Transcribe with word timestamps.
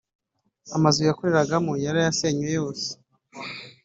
amazu 0.77 0.99
yakoreragamo 1.09 1.71
yo 1.75 1.81
yarayasenywe 1.85 2.47
yose 2.59 2.87